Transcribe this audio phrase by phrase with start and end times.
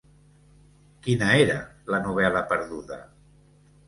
[1.07, 1.57] Quina era
[1.95, 2.99] la novel·la perduda?